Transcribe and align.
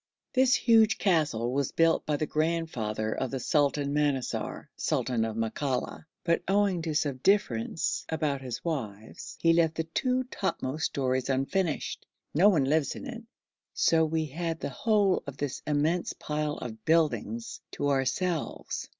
This 0.33 0.55
huge 0.55 0.97
castle 0.97 1.51
was 1.53 1.71
built 1.71 2.07
by 2.07 2.17
the 2.17 2.25
grandfather 2.25 3.13
of 3.13 3.29
the 3.29 3.39
Sultan 3.39 3.93
Manassar, 3.93 4.67
sultan 4.75 5.23
of 5.23 5.35
Makalla, 5.37 6.05
but, 6.23 6.41
owing 6.47 6.81
to 6.81 6.95
some 6.95 7.17
difference 7.17 8.03
about 8.09 8.41
his 8.41 8.65
wives, 8.65 9.37
he 9.41 9.53
left 9.53 9.75
the 9.75 9.83
two 9.83 10.23
topmost 10.31 10.85
stories 10.87 11.29
unfinished. 11.29 12.07
No 12.33 12.49
one 12.49 12.65
lives 12.65 12.95
in 12.95 13.05
it, 13.05 13.21
so 13.75 14.03
we 14.03 14.25
had 14.25 14.59
the 14.59 14.69
whole 14.69 15.21
of 15.27 15.37
this 15.37 15.61
immense 15.67 16.13
pile 16.13 16.57
of 16.57 16.83
buildings 16.83 17.61
to 17.73 17.89
ourselves. 17.89 18.87